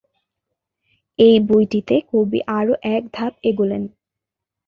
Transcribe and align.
এই 1.19 1.35
বইটিতে 1.47 1.95
কবি 2.11 2.39
আরও 2.57 2.73
এক 2.95 3.03
ধাপ 3.13 3.33
এগুলেন। 3.43 3.83